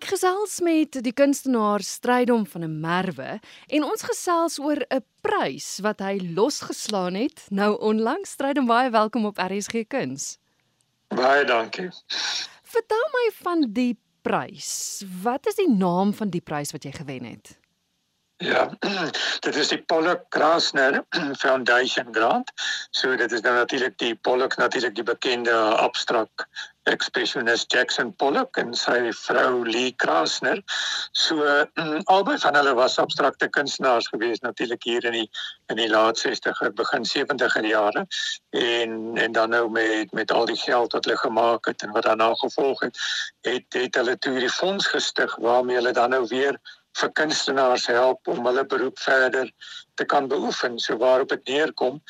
[0.00, 3.36] Ek gesels met die kunstenaar Strydom van 'n Merwe
[3.68, 8.30] en ons gesels oor 'n prys wat hy losgeslaan het nou onlangs.
[8.30, 10.38] Strydom baie welkom op RSG Kuns.
[11.08, 11.90] Baie dankie.
[12.62, 15.04] Vertel my van die prys.
[15.22, 17.59] Wat is die naam van die prys wat jy gewen het?
[18.40, 18.70] Ja,
[19.44, 21.02] dit is die Pollock Krasner
[21.42, 22.52] Foundation grant.
[22.90, 26.48] So dit is nou natuurlik die Pollock natuurlik die bekende abstrakt
[26.88, 30.62] expressionist Jackson Pollock en sy vrou Lee Krasner.
[31.12, 31.44] So
[32.14, 35.28] albei van hulle was abstrakte kunstenaars gewees natuurlik hier in die
[35.68, 38.06] in die laat 60er begin 70er jare
[38.56, 42.08] en en dan nou met met al die geld wat hulle gemaak het en wat
[42.08, 42.98] daarna gevolg het,
[43.44, 46.56] het het hulle toe die fonds gestig waarmee hulle dan nou weer
[46.98, 49.50] vir kunstenaars help om hulle beroep verder
[49.94, 50.78] te kan beoefen.
[50.78, 52.00] So waarop dit neerkom,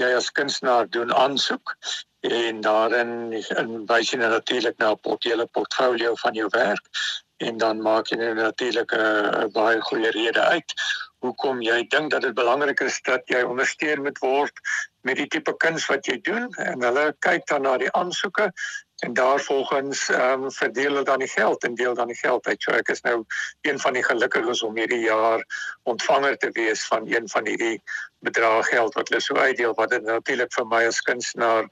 [0.00, 1.76] jy as kunstenaar doen aansoek
[2.20, 6.84] en daarin in wys jy natuurlik na 'n portfolio portfolio van jou werk
[7.40, 10.74] en dan maak jy natuurlik 'n baie goeie rede uit
[11.24, 14.62] hoekom jy dink dat dit belangrik is dat jy ondersteun moet word
[15.08, 18.50] met die tipe kuns wat jy doen en hulle kyk dan na die aansoeke
[19.00, 22.62] en daarvolgens ehm um, verdeel hulle dan die geld en deel dan die geld uit.
[22.62, 23.24] So ek is nou
[23.60, 25.44] een van die gelukkiges om hierdie jaar
[25.82, 27.82] ontvanger te wees van een van hierdie
[28.18, 31.64] bedrag geld wat hulle so uitdeel wat dit natuurlik vir my as kunstenaar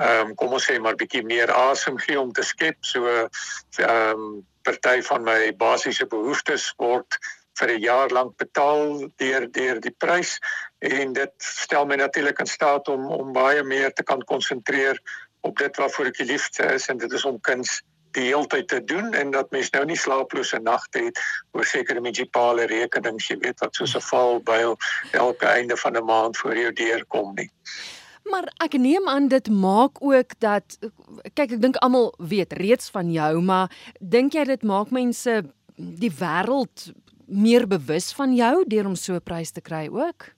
[0.00, 2.80] ehm um, kom ons sê maar bietjie meer asem gee om te skep.
[2.80, 7.18] So ehm um, party van my basiese behoeftes word
[7.60, 10.38] vir 'n jaar lank betaal deur deur die prys
[10.78, 15.00] en dit stel my natuurlik in staat om om baie meer te kan konsentreer
[15.40, 17.82] op dit waarvoor ek liefde is en dit is om kuns
[18.16, 21.20] die hele tyd te doen en dat mens nou nie slaaplose nagte het
[21.56, 24.60] oor sekere munisipale rekenings jy weet wat soos 'n val by
[25.12, 27.50] elke einde van 'n maand voor jou deur kom nie.
[28.30, 30.78] Maar ek neem aan dit maak ook dat
[31.34, 35.42] kyk ek dink almal weet reeds van jou maar dink jy dit maak mense
[35.76, 36.92] die wêreld
[37.32, 40.30] meer bewus van jou deur om so 'n prys te kry ook?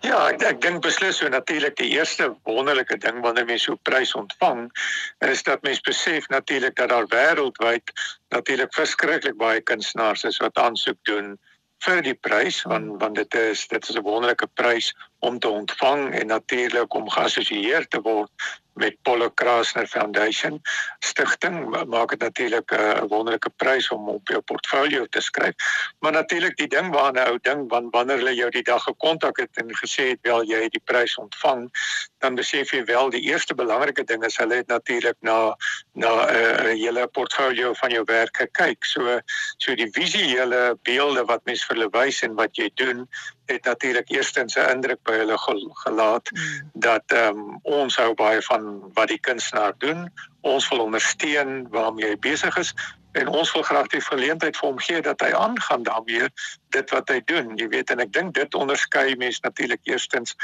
[0.00, 3.82] Ja, ek ek dink beslis so natuurlik die eerste wonderlike ding wanneer mens so 'n
[3.82, 4.70] prys ontvang
[5.18, 7.92] is dat mens besef natuurlik dat daar wêreldwyd
[8.28, 11.36] natuurlik verskriklik baie kunstenaars is wat aansoek doen
[11.84, 16.14] vir die prys want want dit is dit is 'n wonderlike prys om te ontvang
[16.14, 18.30] en natuurlik om geassosieer te word
[18.76, 20.60] met Paulo Krasner Foundation
[20.98, 25.54] stigting maak dit natuurlik 'n wonderlike prys om op jou portfolio te skryf.
[25.98, 29.50] Maar natuurlik die ding waarna ou ding want wanneer hulle jou die dag gekontak het
[29.56, 31.70] en gesê het wel jy het die prys ontvang,
[32.18, 35.56] dan besef jy wel die eerste belangrike ding is hulle het natuurlik na
[35.92, 38.84] na 'n uh, hele portfolio van jou werk gekyk.
[38.84, 39.20] So
[39.56, 43.08] so die visuele beelde wat mens vir hulle wys en wat jy doen
[43.46, 45.38] het natuurlik eerstens 'n indruk by hulle
[45.84, 46.70] gelaat mm.
[46.72, 50.06] dat ehm um, ons hou baie van wat die kunstenaar doen.
[50.40, 52.74] Ons wil ondersteun waarmee hy besig is
[53.16, 56.28] en ons wil graag die geleentheid vir hom gee dat hy aangaan daarmee
[56.76, 57.54] dit wat hy doen.
[57.56, 60.36] Jy weet en ek dink dit onderskei mense natuurlik eerstens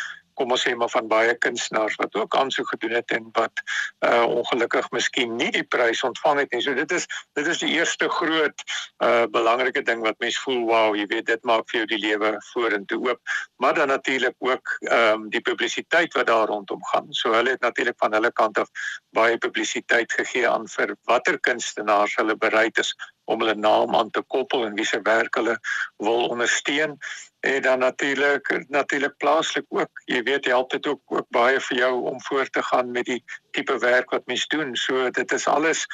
[0.42, 3.62] kom ons sê maar van baie kunstenaars wat ook aansoek gedoen het en wat
[4.06, 6.62] uh ongelukkig miskien nie die prys ontvang het nie.
[6.64, 7.06] So dit is
[7.38, 8.64] dit is die eerste groot
[9.06, 12.34] uh belangrike ding wat mense voel, wow, jy weet dit maak vir jou die lewe
[12.50, 13.34] vorentoe oop.
[13.62, 17.06] Maar dan natuurlik ook ehm um, die publisiteit wat daar rondom gaan.
[17.14, 18.70] So hulle het natuurlik van hulle kant af
[19.14, 24.22] baie publisiteit gegee aan vir watter kunstenaars hulle bereid is om hulle naam aan te
[24.22, 25.58] koppel en wie se werk hulle
[25.96, 26.98] wil ondersteun.
[27.40, 31.92] En dan natuurlik natuurlik plaaslik ook jy weet help dit ook ook baie vir jou
[32.10, 34.76] om voort te gaan met die tipe werk wat mens doen.
[34.76, 35.86] So dit is alles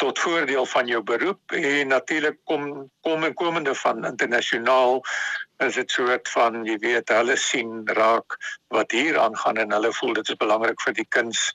[0.00, 5.02] tot voordeel van jou beroep en natuurlik kom kom en komende van internasionaal
[5.66, 8.36] is dit soort van jy weet hulle sien raak
[8.76, 11.50] wat hier aangaan en hulle voel dit is belangrik vir die kuns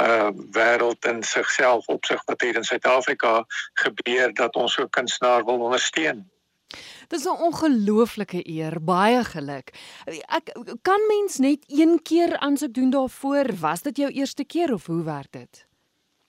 [0.00, 3.44] uh wêreld in sigself op sig wat hier in Suid-Afrika
[3.74, 6.24] gebeur dat ons so kunstenaar wil ondersteun.
[7.08, 9.70] Dis 'n ongelooflike eer, baie geluk.
[10.38, 13.46] Ek kan mens net een keer aansoek doen daarvoor.
[13.60, 15.66] Was dit jou eerste keer of hoe werk dit?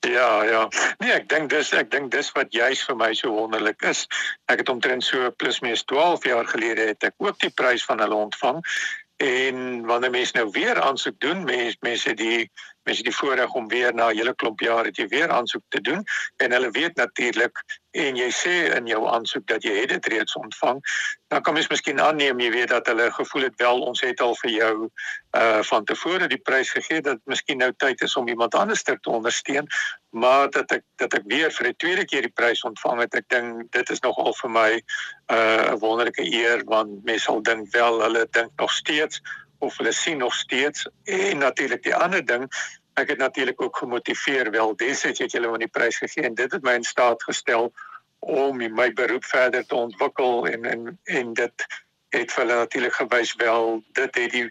[0.00, 0.68] Ja, ja.
[0.98, 4.06] Nee, ek dink dis ek dink dis wat juis vir my so wonderlik is.
[4.52, 7.98] Ek het omtrent so plus minus 12 jaar gelede het ek ook die prys van
[8.04, 8.62] hulle ontvang
[9.16, 12.50] en wanneer mense nou weer aansoek doen, mense mense die
[12.86, 16.04] mense die voorreg om weer na 'n hele klomp jare te weer aansoek te doen
[16.36, 20.36] en hulle weet natuurlik en jy sê in jou aansoek dat jy het dit reeds
[20.36, 20.80] ontvang
[21.32, 24.34] dan kan mens miskien aanneem jy weet dat hulle gevoel het wel ons het al
[24.42, 24.74] vir jou
[25.36, 28.98] uh van tevore die prys gegee dat miskien nou tyd is om iemand anders te
[29.02, 29.66] ondersteun
[30.10, 33.28] maar dat ek dat ek weer vir die tweede keer die prys ontvang het ek
[33.28, 34.70] dink dit is nogal vir my
[35.32, 39.20] uh 'n wonderlike eer want mense sal dink wel hulle dink nog steeds
[39.58, 40.88] of hulle sien nog steeds.
[41.04, 42.48] En natuurlik die ander ding
[42.96, 46.52] ek het natuurlik ook gemotiveer wel destyds het julle van die prys gegee en dit
[46.52, 47.72] het my in staat gestel
[48.18, 51.66] om my beroep verder te ontwikkel en en en dit
[52.16, 54.46] het vir hulle natuurlik gewys wel dit het die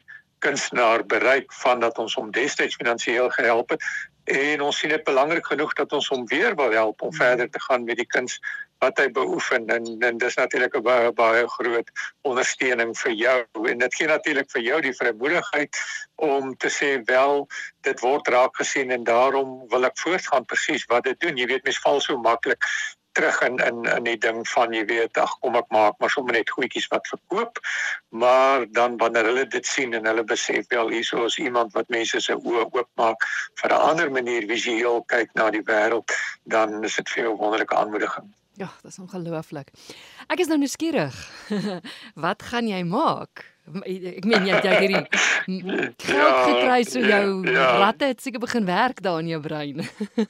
[0.45, 3.87] kunstenaar bereik van dat ons hom destyds finansiëel gehelp het.
[4.25, 7.61] En ons sien dit belangrik genoeg dat ons hom weer wil help om verder te
[7.61, 8.39] gaan met die kuns
[8.83, 9.67] wat hy beoefen.
[9.73, 13.37] En en dis natuurlik 'n baie baie groot ondersteuning vir jou.
[13.69, 15.81] En dit gee natuurlik vir jou die vrymoedigheid
[16.15, 17.47] om te sê wel
[17.81, 21.37] dit word raak gesien en daarom wil ek voortgaan presies wat dit doen.
[21.37, 22.65] Jy weet mens val so maklik
[23.17, 26.37] terug in in in die ding van jy weet ag kom ek maak maar sommer
[26.37, 27.61] net goedjies wat verkoop
[28.23, 32.21] maar dan wanneer hulle dit sien en hulle besef wel hierso is iemand wat mense
[32.27, 33.27] se oë oopmaak
[33.61, 37.75] vir 'n ander manier visueel kyk na die wêreld dan is dit vir jou wonderlike
[37.75, 39.71] aanmoediging Ja, dit is ongelooflik.
[40.31, 41.15] Ek is nou nuuskierig.
[42.25, 43.43] Wat gaan jy maak?
[43.65, 44.99] Ek meen jy het jy hierdie
[46.05, 47.69] geld ja, gekry so jou ja.
[47.81, 49.81] ratte het seker begin werk daar in jou brein.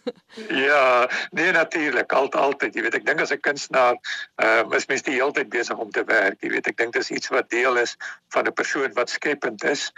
[0.68, 4.00] ja, nee natuurlik, altyd altyd, jy weet ek dink as 'n kunstenaar,
[4.40, 7.12] uh is mens die hele tyd besig om te werk, jy weet ek dink dis
[7.12, 7.98] iets wat deel is
[8.32, 9.92] van 'n persoon wat skepend is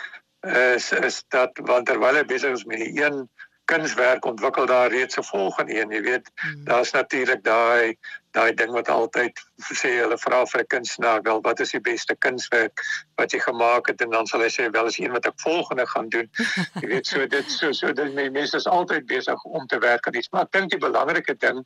[0.48, 3.30] is is dat want terwyl hy besig is met die een
[3.68, 6.32] kunswerk ontwikkel daar reeds 'n volgende een, jy weet.
[6.36, 6.64] Hmm.
[6.64, 7.98] Daar's natuurlik daai
[8.32, 9.40] daai ding wat altyd
[9.82, 12.84] sê hulle vra vir 'n kunstenaar wel wat is die beste kunswerk
[13.16, 15.88] wat jy gemaak het en dan sal hy sê wel is een wat ek volgende
[15.88, 16.30] gaan doen.
[16.82, 20.16] Jy weet so dit so so dit mense is altyd besig om te werk aan
[20.16, 21.66] iets, maar ek dink die belangrike ding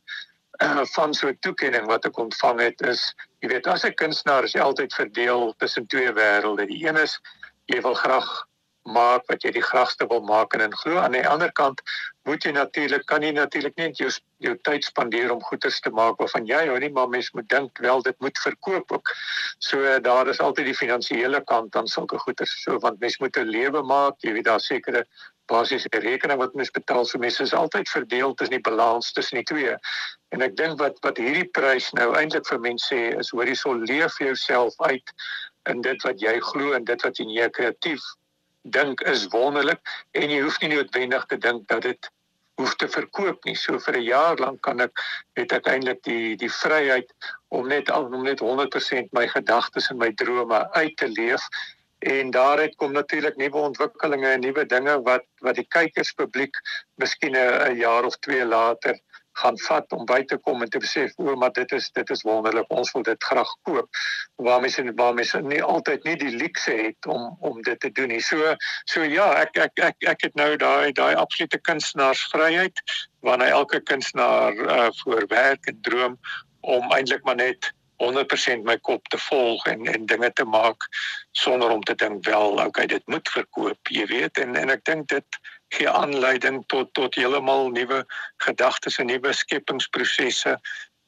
[0.64, 4.44] uh, van so 'n toekenning wat ek ontvang het is jy weet as 'n kunstenaar
[4.44, 6.66] is jy altyd verdeel tussen twee wêrelde.
[6.68, 7.20] Die een is
[7.66, 8.48] jy wil graag
[8.84, 11.82] maak wat jy die graagste wil maak en in glo aan die ander kant
[12.26, 14.10] moet jy natuurlik kan jy natuurlik net jou
[14.42, 17.78] jou tyd spandeer om goeders te maak waarvan jy hou nie maar mens moet dink
[17.80, 19.12] wel dit moet verkoop ook.
[19.60, 23.50] So daar is altyd die finansiële kant aan sulke goeders so want mens moet 'n
[23.50, 25.06] lewe maak jy weet daar sekere
[25.52, 29.44] basiese rekening wat mens betaal so mense is altyd verdeel tussen die balans tussen die
[29.44, 29.76] twee.
[30.30, 33.74] En ek dink wat wat hierdie prys nou eintlik vir mense sê is hoor hierso
[33.74, 35.14] leef jouself uit
[35.70, 38.02] in dit wat jy glo en dit wat jy kreatief
[38.64, 39.82] dink is wonderlik
[40.12, 42.12] en jy hoef nie noodwendig te dink dat dit
[42.62, 43.56] hoef te verkoop nie.
[43.56, 44.92] So vir 'n jaar lank kan ek
[45.36, 47.10] het ek eintlik die die vryheid
[47.50, 51.42] om net om net 100% my gedagtes en my drome uit te leef
[52.02, 56.56] en daaruit kom natuurlik nuwe ontwikkelinge en nuwe dinge wat wat die kykerspubliek
[56.96, 58.98] miskien 'n jaar of twee later
[59.40, 62.24] gaan vat om by te kom en te besef o, maar dit is dit is
[62.28, 62.70] wonderlik.
[62.70, 63.88] Ons wil dit graag koop.
[64.36, 68.12] Waar mense waar mense nie altyd nie die luukse het om om dit te doen
[68.14, 68.22] nie.
[68.22, 68.56] So
[68.86, 72.84] so ja, ek ek ek ek het nou daai daai absolute kunstenaarsvryheid
[73.22, 76.18] wanneer elke kunstenaar uh, voor werk en droom
[76.62, 80.88] om eintlik maar net 100% my kop te volg en en dinge te maak
[81.38, 85.08] sonder om te dink wel okay dit moet verkoop jy weet en en ek dink
[85.14, 85.42] dit
[85.76, 88.04] gee aanleiding tot tot heeltemal nuwe
[88.46, 90.58] gedagtes en nuwe skepingsprosesse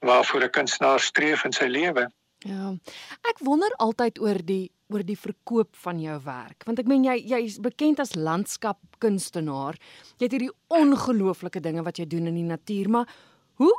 [0.03, 2.09] waarvoor 'n kunstenaar streef in sy lewe.
[2.43, 2.75] Ja.
[3.21, 7.15] Ek wonder altyd oor die oor die verkoop van jou werk want ek meen jy
[7.31, 9.79] jy's bekend as landskapkunstenaar.
[10.17, 13.07] Jy het hierdie ongelooflike dinge wat jy doen in die natuur, maar
[13.55, 13.73] hoe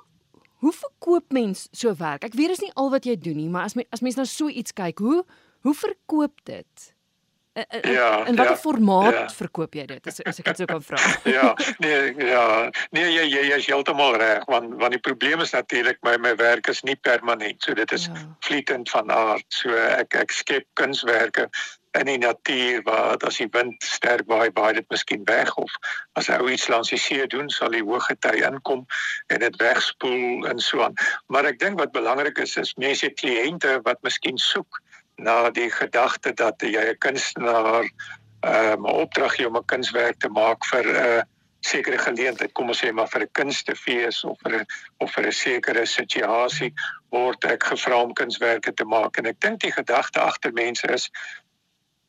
[0.65, 2.25] hoe verkoop mens so werk?
[2.25, 4.25] Ek weet dis nie al wat jy doen nie, maar as my, as mens nou
[4.25, 5.25] so iets kyk, hoe
[5.65, 6.94] hoe verkoop dit?
[7.55, 9.27] In, in, ja, in watter ja, formaat ja.
[9.31, 10.99] verkoop jy dit as, as ek dit sou kan vra?
[11.37, 11.53] ja,
[11.85, 12.47] nee, ja.
[12.97, 16.67] Nee, jy jy jy's heeltemal reg want want die probleem is natuurlik my my werk
[16.73, 17.63] is nie permanent.
[17.63, 18.27] So dit is ja.
[18.49, 19.47] vlietend van aard.
[19.55, 21.47] So ek ek skep kunswerke
[21.95, 25.71] in die natuur waar as die wind sterk waai, baie dit miskien weg of
[26.19, 28.83] as ou iets langs die see doen, sal die hoë tyd inkom
[29.31, 30.99] en dit wegspoel en so aan.
[31.31, 34.83] Maar ek dink wat belangrik is is mense kliënte wat miskien soek
[35.17, 37.85] na die gedagte dat jy 'n kunstenaar
[38.41, 41.23] ehm um, 'n opdrag gee om 'n kunswerk te maak vir 'n uh,
[41.65, 44.67] sekere geleentheid, kom ons sê maar vir 'n kunstefees of vir 'n
[45.01, 46.73] of vir 'n sekere situasie
[47.11, 49.17] word ek gevra om kunswerke te maak.
[49.19, 51.11] En ek dink die gedagte agter mense is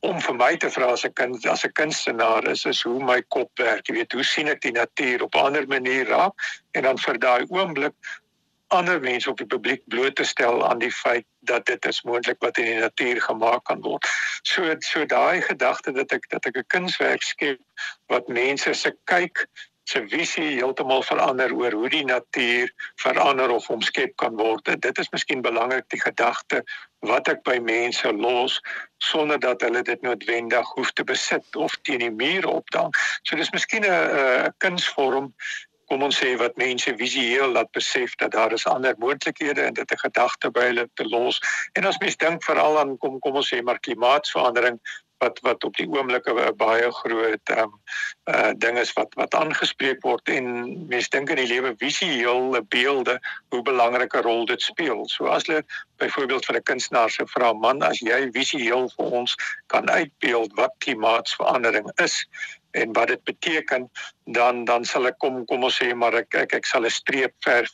[0.00, 3.22] om vir my te vra as 'n kind as 'n kunstenaar is is hoe my
[3.28, 6.34] kop werk, jy weet, hoe sien ek die natuur op 'n ander manier raak?
[6.72, 7.94] En dan vir daai oomblik
[8.68, 12.40] ander mense op die publiek bloot te stel aan die feit dat dit is moontlik
[12.42, 14.08] wat in die natuur gemaak kan word.
[14.42, 17.60] So so daai gedagte dat ek dat ek 'n kunswerk skep
[18.06, 19.46] wat mense se kyk
[19.86, 24.66] se visie heeltemal verander oor hoe die natuur verander of omskep kan word.
[24.82, 26.64] Dit is miskien belangrik die gedagte
[27.06, 28.58] wat ek by mense los
[28.98, 32.90] sonder dat hulle dit noodwendig hoef te besit of teen die muur opdang.
[33.22, 35.34] So dis miskien 'n 'n kunsvorm
[35.86, 39.92] kom ons sê wat mense visueel laat besef dat daar is ander moontlikhede en dit
[39.92, 41.40] 'n gedagte by hulle te los.
[41.72, 44.80] En as mens dink veral aan kom kom ons sê maar klimaatsverandering,
[45.18, 47.72] wat wat op die oomblik 'n baie groot ehm um,
[48.34, 50.46] uh ding is wat wat aangespreek word en
[50.88, 55.08] mense dink in die lewe visuele beelde hoe belangrike rol dit speel.
[55.08, 55.64] So as hulle
[55.96, 60.74] byvoorbeeld vir 'n kunstenaar se vra man as jy visueel vir ons kan uitbeeld wat
[60.78, 62.26] klimaatsverandering is
[62.76, 63.88] en wat dit beteken
[64.38, 67.34] dan dan sal ek kom kom ons sê maar ek ek, ek sal 'n streep
[67.48, 67.72] verf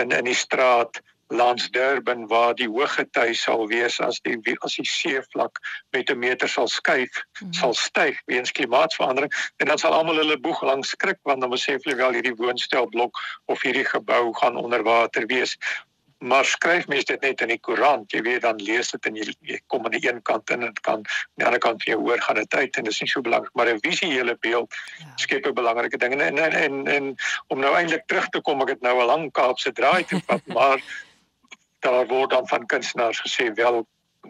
[0.00, 4.86] in in die straat langs Durban waar die hoëgety sal wees as die as die
[4.88, 5.60] seevlak
[5.92, 7.52] met 'n meter sal skuif, mm.
[7.52, 11.84] sal styg weens klimaatsverandering en dan sal almal hulle boeg langs skrik want dan besef
[11.84, 15.56] hulle wel hierdie woonstelblok of hierdie gebou gaan onder water wees.
[16.18, 19.26] Maar skryf mens dit net in die koerant, jy weet dan lees dit en jy,
[19.46, 21.04] jy kom aan die een kant in en dit kan aan
[21.38, 23.54] die ander kant vir jou hoor gaan dit uit en dit is nie so belangrik
[23.54, 25.12] maar 'n visuele beeld ja.
[25.16, 27.14] skep 'n belangrike ding en en en, en, en
[27.46, 30.42] om nou eintlik terug te kom ek het nou 'n lang Kaapse draai toe pad
[30.58, 30.82] maar
[31.86, 33.86] daar word dan van kunstenaars gesê wel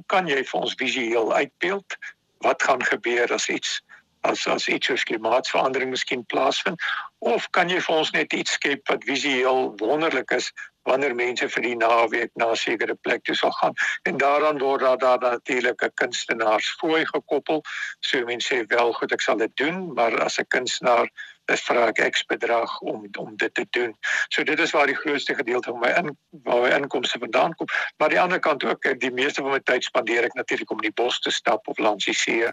[0.07, 1.97] kan jy vir ons visueel uitbeeld
[2.45, 3.81] wat gaan gebeur as iets
[4.21, 6.83] as as iets soos klimaatsverandering miskien plaasvind
[7.19, 10.53] of kan jy vir ons net iets skep wat visueel wonderlik is
[10.91, 13.75] wanneer mense vir die naweek na 'n sekere plek toe sal gaan
[14.11, 17.65] en daaraan word daar daar natuurlik 'n kunstenaarsfooi gekoppel
[18.01, 21.09] so mense sê wel goed ek sal dit doen maar as 'n kunstenaar
[21.53, 23.95] is vra ek X bedrag om om dit te doen.
[24.29, 26.11] So dit is waar die grootste gedeelte van my in
[26.45, 27.67] waar my inkomste vandaan kom.
[27.97, 30.91] Maar die ander kant ook, die meeste van my tyd spandeer ek natuurlik om in
[30.91, 32.51] die bos te stap of langs die see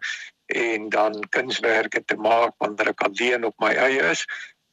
[0.56, 4.26] en dan kunswerke te maak wanneer ek alleen op my eie is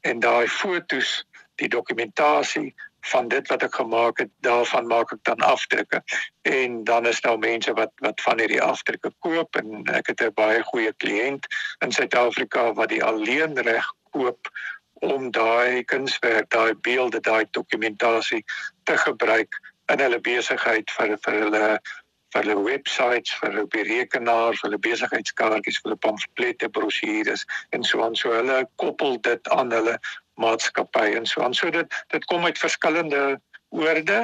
[0.07, 1.23] en daai fotos,
[1.61, 2.73] die dokumentasie
[3.11, 6.03] van dit wat ek gemaak het, daarvan maak ek dan afdrukke.
[6.43, 10.35] En dan is daar mense wat wat van hierdie afdrukke koop en ek het 'n
[10.35, 11.47] baie goeie kliënt
[11.85, 14.49] in Suid-Afrika wat die alleen reg koop
[15.03, 18.45] om daai kunswerk, daai beelde, daai dokumentasie
[18.85, 19.59] te gebruik
[19.93, 21.81] in hulle besigheid vir vir hulle
[22.33, 27.45] vir hulle webwerwe, vir hulle rekenaar, vir hulle besigheidskaartjies, vir hulle pamflette, brosjures
[27.77, 28.17] en so aan.
[28.17, 29.99] So hulle koppel dit aan hulle
[30.43, 31.55] maatskappy en so aan.
[31.55, 33.41] So dit dit kom uit verskillende
[33.73, 34.19] oorde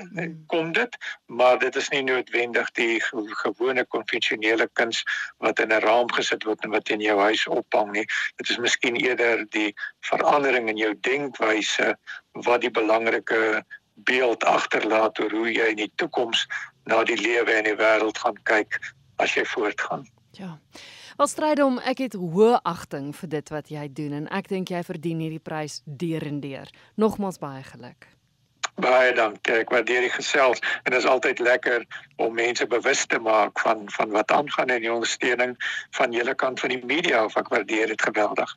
[0.46, 0.96] kom dit
[1.26, 3.00] maar dit is nie noodwendig die
[3.42, 5.02] gewone konvensionele kuns
[5.44, 8.06] wat in 'n raam gesit word en wat in jou huis ophang nie.
[8.36, 9.74] Dit is miskien eerder die
[10.10, 11.96] verandering in jou denkwyse
[12.32, 16.46] wat die belangrike beeld agterlaat oor hoe jy in die toekoms
[16.84, 18.80] na die lewe en die wêreld gaan kyk
[19.16, 20.06] as jy voortgaan.
[20.32, 20.58] Ja
[21.18, 24.84] Wel strydom, ek het hoë agting vir dit wat jy doen en ek dink jy
[24.86, 26.70] verdien hierdie prys derendeer.
[26.94, 28.06] Nogmaals baie geluk.
[28.78, 29.56] Baie dankie.
[29.64, 31.82] Ek waardeer die gesels en dit is altyd lekker
[32.22, 35.56] om mense bewus te maak van van wat aangaan in die ondersteuning
[35.98, 37.26] van julle kant van die media.
[37.42, 38.54] Ek waardeer dit geweldig.